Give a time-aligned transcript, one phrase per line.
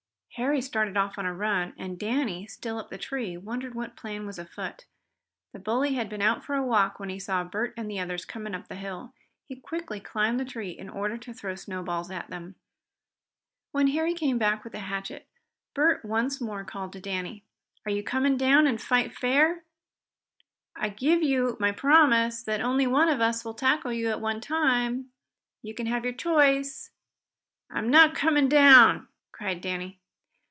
[0.37, 4.25] Harry started off on a run, and Danny, still up the tree, wondered what plan
[4.25, 4.85] was afoot.
[5.51, 8.23] The bully had been out for a walk when he saw Bert and the others
[8.23, 9.13] coming up the hill.
[9.43, 12.55] He quickly climbed the tree in order to throw snowballs at them.
[13.73, 15.27] When Harry came back with the hatchet
[15.75, 17.43] Bert once more called to Danny.
[17.85, 19.65] "Are you coming down and fight fair?
[20.77, 24.39] I give you my promise that only one of us will tackle you at a
[24.39, 25.11] time.
[25.61, 26.89] You can have your choice."
[27.69, 29.97] "I'm not coming down!" cried Danny.